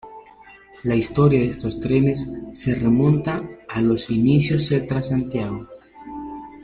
[0.81, 5.67] La historia de estos trenes se remonta a los inicios del Transantiago.